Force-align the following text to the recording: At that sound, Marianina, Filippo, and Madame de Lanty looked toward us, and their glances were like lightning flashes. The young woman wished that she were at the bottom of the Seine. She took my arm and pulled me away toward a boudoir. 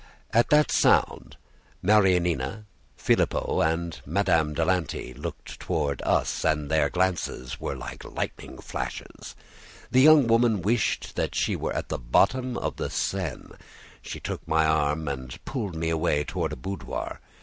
At 0.33 0.49
that 0.49 0.71
sound, 0.71 1.37
Marianina, 1.83 2.65
Filippo, 2.97 3.61
and 3.61 4.01
Madame 4.03 4.55
de 4.55 4.65
Lanty 4.65 5.13
looked 5.13 5.59
toward 5.59 6.01
us, 6.01 6.43
and 6.43 6.71
their 6.71 6.89
glances 6.89 7.59
were 7.61 7.75
like 7.75 8.03
lightning 8.03 8.57
flashes. 8.57 9.35
The 9.91 10.01
young 10.01 10.25
woman 10.25 10.63
wished 10.63 11.15
that 11.17 11.35
she 11.35 11.55
were 11.55 11.73
at 11.73 11.89
the 11.89 11.99
bottom 11.99 12.57
of 12.57 12.77
the 12.77 12.89
Seine. 12.89 13.49
She 14.01 14.19
took 14.19 14.47
my 14.47 14.65
arm 14.65 15.07
and 15.07 15.37
pulled 15.45 15.75
me 15.75 15.89
away 15.91 16.23
toward 16.23 16.53
a 16.53 16.55
boudoir. 16.55 17.19